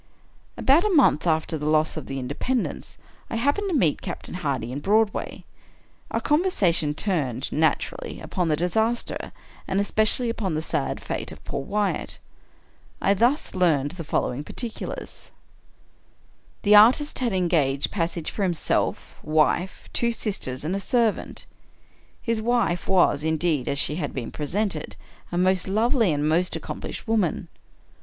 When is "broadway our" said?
4.79-6.19